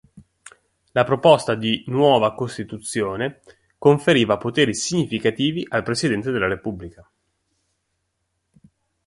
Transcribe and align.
La 0.95 1.03
proposta 1.03 1.53
di 1.53 1.83
nuova 1.85 2.33
costituzione 2.33 3.41
conferiva 3.77 4.37
poteri 4.39 4.73
significativi 4.73 5.63
al 5.69 5.83
Presidente 5.83 6.31
della 6.31 6.47
Repubblica. 6.47 7.07